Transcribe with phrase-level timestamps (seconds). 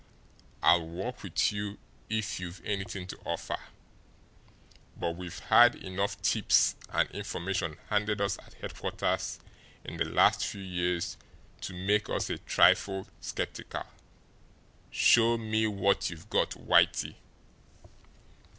[0.63, 1.77] I'll work with you
[2.09, 3.59] if you've anything to offer,
[4.97, 9.39] but we've had enough 'tips' and 'information' handed us at headquarters
[9.83, 11.17] in the last few years
[11.59, 13.85] to make us a trifle skeptical.
[14.89, 17.17] Show me what you've got, Whitey?"